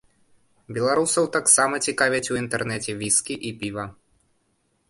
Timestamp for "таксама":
1.35-1.81